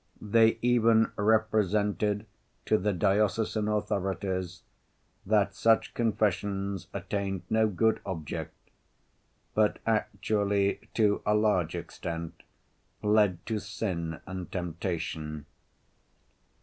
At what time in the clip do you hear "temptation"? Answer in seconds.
14.51-15.45